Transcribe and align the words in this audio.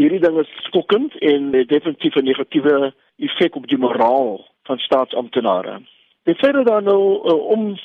hierdie 0.00 0.22
ding 0.22 0.38
is 0.40 0.50
skokkend 0.68 1.16
en 1.32 1.50
definitief 1.52 2.16
'n 2.16 2.24
negatiewe 2.24 2.92
effek 3.26 3.56
op 3.56 3.66
die 3.68 3.78
moraal 3.78 4.46
van 4.68 4.78
staatsamptenare. 4.78 5.80
Die 6.24 6.34
feit 6.34 6.54
dat 6.54 6.66
daar 6.66 6.82
nou 6.82 7.02
uh, 7.28 7.34
om 7.54 7.76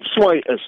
swaai 0.00 0.40
is, 0.54 0.66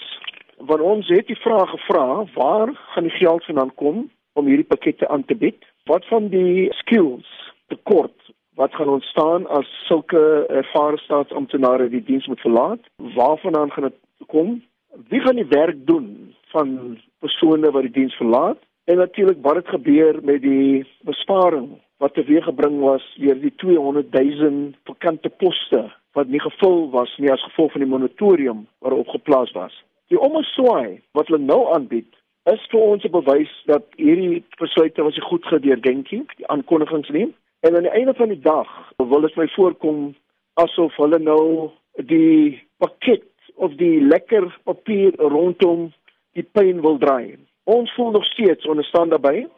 want 0.58 0.80
ons 0.80 1.08
het 1.08 1.26
die 1.26 1.40
vraag 1.40 1.70
gevra, 1.70 2.24
waar 2.34 2.68
gaan 2.92 3.08
die 3.08 3.18
geld 3.18 3.44
vandaan 3.44 3.74
kom 3.74 4.10
om 4.32 4.46
hierdie 4.46 4.70
pakkette 4.72 5.08
aan 5.08 5.24
te 5.24 5.34
bied? 5.34 5.64
Wat 5.84 6.06
van 6.06 6.28
die 6.28 6.72
skills 6.82 7.28
tekort 7.68 8.16
wat 8.54 8.74
gaan 8.74 8.88
ontstaan 8.88 9.46
as 9.48 9.68
sulke 9.88 10.46
ervare 10.48 10.98
staatsamptenare 10.98 11.88
die 11.88 12.04
diens 12.04 12.26
moet 12.26 12.40
verlaat? 12.40 12.80
Waarvandaan 12.96 13.72
gaan 13.72 13.88
dit 13.88 14.26
kom? 14.26 14.62
Wie 15.08 15.20
gaan 15.20 15.36
die 15.36 15.48
werk 15.48 15.86
doen 15.86 16.34
van 16.52 16.98
persone 17.18 17.70
wat 17.70 17.82
die 17.82 17.96
diens 18.02 18.14
verlaat? 18.14 18.58
En 18.90 18.96
natuurlik 18.96 19.38
wat 19.40 19.54
het 19.54 19.68
gebeur 19.68 20.18
met 20.22 20.42
die 20.42 20.86
besparing 21.00 21.68
wat 21.96 22.14
teweeggebring 22.14 22.80
was 22.80 23.04
deur 23.22 23.40
die 23.40 23.52
200 23.56 24.12
000 24.12 24.72
vakante 24.84 25.28
poste 25.28 25.82
wat 26.12 26.26
nie 26.26 26.40
gevul 26.40 26.88
was 26.90 27.12
nie 27.18 27.30
as 27.30 27.44
gevolg 27.44 27.70
van 27.72 27.84
die 27.84 27.90
moratorium 27.90 28.64
waarop 28.78 29.08
geplaas 29.08 29.52
was. 29.54 29.76
Die 30.10 30.18
omswaai 30.18 30.98
wat 31.12 31.30
hulle 31.30 31.38
nou 31.38 31.60
aanbied 31.74 32.08
is 32.52 32.64
vir 32.72 32.80
ons 32.80 33.04
'n 33.04 33.14
bewys 33.14 33.52
dat 33.70 33.86
hierdie 33.96 34.42
besluite 34.58 35.02
was 35.02 35.18
goed 35.28 35.46
gedeurdenk, 35.46 36.08
die 36.08 36.48
aankondigings 36.48 37.08
nie. 37.08 37.28
En 37.60 37.76
aan 37.76 37.86
die 37.86 37.96
einde 37.98 38.14
van 38.14 38.28
die 38.28 38.40
dag 38.40 38.68
wil 38.96 39.20
dit 39.20 39.36
my 39.36 39.46
voorkom 39.48 40.14
asof 40.54 40.96
hulle 40.96 41.18
nou 41.18 41.70
die 41.94 42.62
pakket 42.78 43.30
of 43.54 43.70
die 43.74 44.00
lekker 44.02 44.58
papier 44.64 45.14
rondom 45.16 45.92
die 46.32 46.48
pyn 46.52 46.80
wil 46.80 46.98
draai. 46.98 47.38
Ons 47.70 47.92
voel 47.94 48.10
nog 48.10 48.24
steeds 48.24 48.66
onderstaan 48.66 49.08
daarbey. 49.08 49.48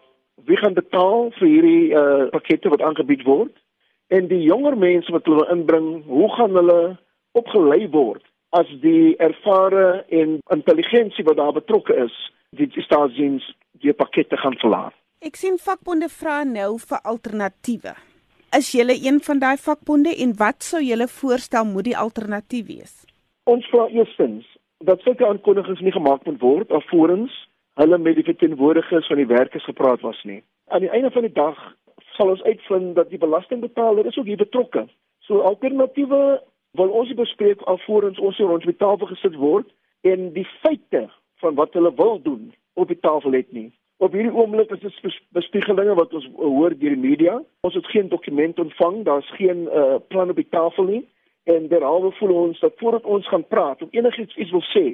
Wie 0.45 0.57
gaan 0.57 0.75
betaal 0.75 1.30
vir 1.39 1.48
hierdie 1.48 1.84
uh 1.97 2.29
pakkette 2.34 2.69
wat 2.69 2.83
aangebied 2.84 3.23
word? 3.25 3.55
En 4.12 4.27
die 4.29 4.43
jonger 4.45 4.77
mense 4.77 5.12
wat 5.12 5.25
hulle 5.25 5.47
inbring, 5.55 5.87
hoe 6.05 6.28
gaan 6.37 6.59
hulle 6.59 6.81
opgelei 7.33 7.87
word 7.95 8.25
as 8.59 8.69
die 8.83 9.17
ervare 9.17 10.05
en 10.20 10.34
intelligensie 10.56 11.25
wat 11.25 11.39
daar 11.41 11.55
betrokke 11.56 11.97
is, 12.05 12.17
die 12.50 12.69
staatsdiens 12.84 13.47
die 13.81 13.95
pakkette 13.97 14.37
gaan 14.37 14.59
verlaat? 14.61 14.97
Ek 15.25 15.39
sien 15.41 15.56
vakbonde 15.69 16.11
vra 16.12 16.42
nou 16.44 16.77
vir 16.83 17.00
alternatiewe. 17.15 17.94
Is 18.59 18.75
julle 18.77 18.98
een 19.06 19.22
van 19.25 19.41
daai 19.41 19.56
vakbonde 19.56 20.12
en 20.27 20.34
wat 20.42 20.61
sou 20.67 20.83
julle 20.84 21.09
voorstel 21.09 21.65
moet 21.65 21.89
die 21.89 21.97
alternatief 21.97 22.69
wees? 22.69 22.92
Ons 23.48 23.65
vra 23.72 23.89
eerstens 23.89 24.44
dat 24.84 25.00
sulke 25.00 25.25
aankondigings 25.25 25.81
nie 25.81 25.94
gemaak 25.97 26.28
moet 26.28 26.41
word 26.44 26.77
alvorens 26.77 27.33
hulle 27.81 27.98
met 27.98 28.15
die 28.15 28.25
verteenwoordigers 28.25 29.06
van 29.06 29.17
die 29.17 29.27
werkers 29.27 29.65
gepraat 29.65 30.01
was 30.01 30.23
nie. 30.23 30.42
Aan 30.69 30.81
die 30.81 30.91
einde 30.91 31.11
van 31.11 31.23
die 31.27 31.33
dag 31.33 31.59
sal 32.17 32.28
ons 32.28 32.42
uitvind 32.42 32.95
dat 32.95 33.11
die 33.11 33.19
belastingbetaler 33.19 34.06
is 34.06 34.19
ook 34.19 34.28
hier 34.28 34.41
betrokke. 34.41 34.87
So 35.19 35.41
alternatiewe 35.41 36.43
wil 36.73 36.89
ons 36.89 37.15
bespreek 37.15 37.61
alvorens 37.61 38.19
ons 38.19 38.37
hier 38.37 38.48
rond 38.48 38.65
die 38.65 38.77
tafel 38.77 39.06
gesit 39.12 39.37
word 39.37 39.70
en 40.00 40.33
die 40.33 40.47
feite 40.61 41.06
van 41.45 41.55
wat 41.55 41.73
hulle 41.78 41.95
wil 41.97 42.20
doen 42.23 42.53
op 42.75 42.89
die 42.89 43.00
tafel 43.00 43.33
het 43.33 43.53
nie. 43.53 43.70
Op 44.03 44.12
hierdie 44.12 44.34
oomblik 44.34 44.70
is 44.75 44.81
dit 44.83 45.19
bespiegelinge 45.37 45.95
wat 45.95 46.15
ons 46.17 46.27
hoor 46.37 46.75
deur 46.75 46.95
die 46.97 47.05
media. 47.09 47.39
Ons 47.62 47.75
het 47.78 47.87
geen 47.87 48.09
dokument 48.09 48.59
ontvang, 48.59 49.03
daar's 49.06 49.28
geen 49.39 49.69
uh, 49.69 50.00
plan 50.09 50.31
op 50.31 50.37
die 50.37 50.48
tafel 50.50 50.89
nie 50.91 51.03
en 51.50 51.69
derhalwe 51.69 52.12
voel 52.19 52.34
ons 52.34 52.61
dat 52.61 52.75
voordat 52.78 53.05
ons 53.05 53.28
gaan 53.28 53.47
praat 53.47 53.83
of 53.83 53.89
enigiets 53.91 54.37
iets 54.37 54.50
wil 54.55 54.62
sê, 54.70 54.84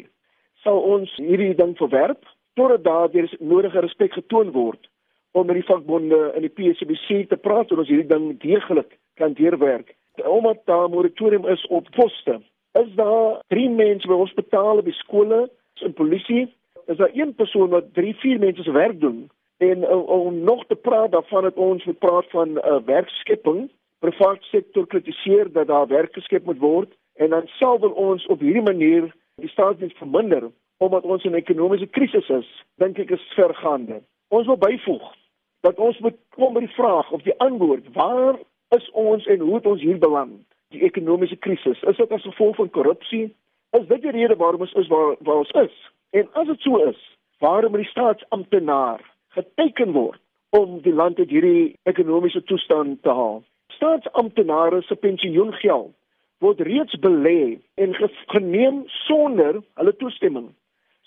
sal 0.65 0.79
ons 0.81 1.13
hierdie 1.21 1.55
ding 1.57 1.75
verwerp 1.77 2.25
totdat 2.59 2.85
daar 2.85 3.11
weer 3.11 3.37
nodige 3.39 3.81
respek 3.81 4.13
getoon 4.13 4.51
word 4.51 4.91
om 5.39 5.47
met 5.47 5.59
die 5.61 5.69
vakbonde 5.69 6.19
in 6.35 6.47
die 6.47 6.55
PSBC 6.59 7.29
te 7.31 7.37
praat 7.37 7.71
oor 7.71 7.85
ons 7.85 7.91
hierdie 7.93 8.11
ding 8.11 8.31
deeglik 8.43 8.97
kan 9.21 9.37
deurwerk. 9.39 9.95
Omdat 10.25 10.65
daar 10.65 10.89
'n 10.89 10.95
moratorium 10.97 11.47
is 11.47 11.67
op 11.67 11.91
poste, 11.97 12.41
is 12.83 12.91
daar 12.95 13.43
drie 13.49 13.71
mense 13.71 14.07
by 14.09 14.15
hospitale, 14.15 14.83
by 14.83 14.91
skole, 14.91 15.51
in 15.81 15.93
polisie, 15.93 16.55
is 16.87 16.97
daar 16.97 17.11
een 17.13 17.35
persoon 17.35 17.69
wat 17.69 17.95
drie, 17.95 18.15
vier 18.15 18.39
mense 18.39 18.63
se 18.63 18.71
werk 18.71 19.01
doen. 19.01 19.31
En 19.57 19.79
uh, 19.79 20.09
om 20.09 20.41
nog 20.41 20.67
te 20.67 20.75
praat 20.75 21.13
daarvan 21.13 21.43
dat 21.43 21.55
ons 21.55 21.85
moet 21.85 21.99
praat 21.99 22.31
van 22.31 22.49
'n 22.53 22.59
uh, 22.59 22.81
werkskepping, 22.85 23.71
privaat 23.99 24.43
sektor 24.43 24.87
kritiseer 24.87 25.53
dat 25.53 25.67
daar 25.67 25.87
werk 25.87 26.13
geskep 26.13 26.45
moet 26.45 26.59
word 26.59 26.91
en 27.15 27.31
dan 27.31 27.47
sal 27.47 27.79
ons 27.79 28.27
op 28.27 28.41
hierdie 28.41 28.63
manier 28.63 29.15
die 29.37 29.49
staatsdiens 29.49 29.95
verminder 29.99 30.51
omdat 30.79 31.03
ons 31.03 31.25
in 31.25 31.33
'n 31.33 31.43
ekonomiese 31.43 31.87
krisis 31.87 32.29
is, 32.29 32.49
dink 32.75 32.99
ek 32.99 33.11
is 33.11 33.33
vergaande. 33.35 34.03
Ons 34.29 34.47
wil 34.47 34.57
byvoeg 34.57 35.15
dat 35.61 35.79
ons 35.79 35.99
moet 35.99 36.17
kom 36.37 36.53
by 36.55 36.61
die 36.61 36.77
vraag 36.79 37.11
of 37.11 37.23
die 37.23 37.39
antwoord, 37.39 37.93
waar 37.93 38.39
is 38.77 38.91
ons 38.91 39.27
en 39.27 39.39
hoe 39.39 39.55
het 39.55 39.67
ons 39.67 39.81
hier 39.83 39.99
beland? 39.99 40.41
Die 40.69 40.83
ekonomiese 40.83 41.37
krisis, 41.37 41.83
is 41.83 41.97
dit 41.97 42.13
as 42.13 42.23
gevolg 42.23 42.57
van 42.57 42.71
korrupsie? 42.71 43.35
Is 43.71 43.87
dit 43.87 44.03
die 44.03 44.11
rede 44.11 44.37
waarom 44.37 44.61
ons 44.61 44.73
is 44.73 44.89
waar 44.89 45.17
waar 45.21 45.43
ons 45.43 45.51
is? 45.51 45.77
En 46.11 46.29
as 46.33 46.47
dit 46.47 46.61
so 46.61 46.77
is, 46.77 47.19
waarom 47.39 47.71
moet 47.71 47.81
die 47.81 47.91
staatsamptenaar 47.91 49.01
geteken 49.37 49.93
word 49.93 50.21
om 50.51 50.81
die 50.81 50.95
land 50.95 51.19
uit 51.19 51.31
hierdie 51.31 51.75
ekonomiese 51.83 52.43
toestand 52.43 53.03
te 53.03 53.11
haal? 53.11 53.43
Staatsamptenare 53.77 54.83
se 54.83 54.95
pensioengeld 54.95 55.93
word 56.39 56.61
reeds 56.61 56.95
belê 57.03 57.59
en 57.75 57.95
geneem 58.35 58.83
sonder 58.87 59.61
hulle 59.75 59.95
toestemming. 59.97 60.49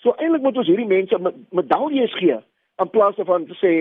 So 0.02 0.14
eintlik 0.18 0.42
moet 0.42 0.58
ons 0.58 0.66
hierdie 0.70 0.88
mense 0.88 1.18
medaljes 1.54 2.14
gee 2.18 2.38
in 2.82 2.90
plaas 2.90 3.16
daarvan 3.16 3.46
te 3.46 3.56
sê 3.60 3.72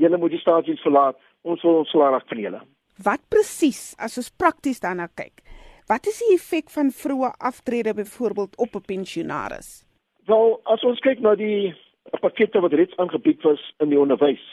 julle 0.00 0.18
moet 0.20 0.34
die 0.34 0.40
staatsdiens 0.42 0.82
verlaat, 0.84 1.16
ons 1.42 1.62
wil 1.64 1.80
ons 1.82 1.92
salaris 1.92 2.26
van 2.28 2.40
julle. 2.44 2.60
Wat 3.04 3.22
presies 3.32 3.94
as 3.98 4.18
ons 4.20 4.28
prakties 4.42 4.82
daarna 4.84 5.08
kyk? 5.16 5.40
Wat 5.88 6.06
is 6.06 6.20
die 6.22 6.34
effek 6.36 6.68
van 6.70 6.92
vroeë 6.94 7.32
aftrede 7.50 7.94
byvoorbeeld 7.94 8.58
op 8.64 8.76
'n 8.76 8.86
pensionaris? 8.92 9.84
Wel, 10.26 10.60
as 10.64 10.84
ons 10.84 11.00
kyk 11.00 11.20
na 11.20 11.34
die 11.34 11.74
pakkette 12.20 12.60
wat 12.60 12.72
reeds 12.72 12.96
aangebied 12.96 13.42
was 13.42 13.62
in 13.78 13.88
die 13.88 13.98
onderwys, 13.98 14.44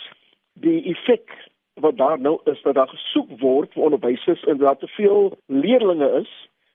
die 0.54 0.82
effek 0.94 1.30
wat 1.74 1.98
daar 1.98 2.20
nou 2.20 2.40
is 2.46 2.62
dat 2.64 2.76
daar 2.76 2.88
gesoek 2.88 3.40
word 3.40 3.74
vir 3.74 3.84
onderwysers 3.84 4.44
en 4.44 4.58
dat 4.58 4.80
te 4.80 4.88
veel 4.88 5.38
leerders 5.46 6.26
is 6.26 6.32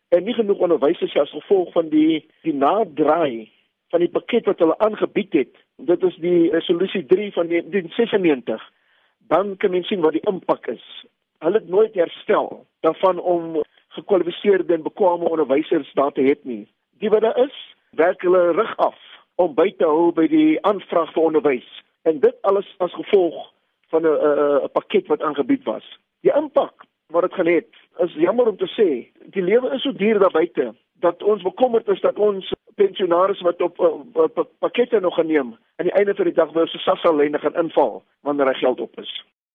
en 0.08 0.24
nie 0.24 0.34
genoeg 0.34 0.58
onderwysers 0.58 1.16
as 1.16 1.30
gevolg 1.30 1.72
van 1.72 1.88
die 1.88 2.28
die 2.42 2.54
naderdraai 2.54 3.50
van 3.92 4.00
die 4.00 4.12
pakket 4.12 4.46
wat 4.48 4.60
hulle 4.62 4.78
aangebied 4.80 5.34
het, 5.36 5.56
dit 5.76 6.04
is 6.08 6.14
die 6.24 6.50
resolusie 6.50 7.04
3 7.06 7.32
van 7.32 7.48
1996, 7.52 8.62
dan 9.28 9.56
kan 9.56 9.70
mens 9.70 9.86
sien 9.86 10.00
wat 10.00 10.16
die 10.16 10.24
impak 10.30 10.66
is. 10.72 10.84
Hulle 11.44 11.60
het 11.60 11.68
nooit 11.68 11.94
herstel 11.94 12.64
daarvan 12.80 13.20
om 13.20 13.60
gekwalifiseerde 13.98 14.74
en 14.74 14.86
bekwame 14.86 15.28
onderwysers 15.28 15.92
daar 15.98 16.12
te 16.12 16.24
hê 16.24 16.36
nie. 16.48 16.64
Die 17.04 17.10
wat 17.12 17.20
daar 17.26 17.36
is, 17.44 17.56
werk 17.90 18.22
hulle 18.24 18.52
rug 18.56 18.76
af 18.76 18.96
om 19.34 19.52
by 19.54 19.68
te 19.76 19.84
hou 19.84 20.12
by 20.16 20.24
die 20.30 20.56
aanvraag 20.64 21.12
vir 21.12 21.26
onderwys. 21.28 21.68
En 22.08 22.20
dit 22.20 22.38
alles 22.48 22.68
as 22.78 22.94
gevolg 22.96 23.36
van 23.92 24.06
'n 24.06 24.16
'n 24.64 24.72
pakket 24.72 25.06
wat 25.06 25.22
aangebied 25.22 25.64
was. 25.64 25.84
Die 26.20 26.32
impak 26.32 26.84
wat 27.12 27.22
dit 27.22 27.34
gaan 27.34 27.46
hê, 27.46 27.60
is 27.98 28.14
jammer 28.14 28.48
om 28.48 28.56
te 28.56 28.70
sê, 28.78 28.88
die 29.36 29.42
lewe 29.42 29.74
is 29.74 29.82
so 29.82 29.92
duur 29.92 30.18
daar 30.18 30.30
buite 30.30 30.74
dat 30.94 31.22
ons 31.22 31.42
bekommerd 31.42 31.88
is 31.88 32.00
dat 32.00 32.18
ons 32.18 32.52
pensionaars 32.82 33.40
wat 33.40 33.62
op, 33.62 33.78
op, 33.78 34.16
op, 34.16 34.38
op 34.38 34.50
pakkette 34.58 35.00
nog 35.00 35.14
geneem 35.14 35.56
aan 35.76 35.86
die 35.86 35.92
einde 35.92 36.14
van 36.14 36.24
die 36.24 36.34
dag 36.34 36.52
wou 36.52 36.66
se 36.66 36.78
sassa 36.78 37.12
lêne 37.12 37.38
gaan 37.38 37.58
inval 37.64 38.02
wanneer 38.20 38.50
hy 38.52 38.58
geld 38.64 38.80
op 38.80 38.98
is. 39.00 39.12